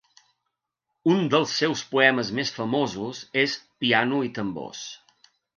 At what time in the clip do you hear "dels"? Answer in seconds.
1.33-1.53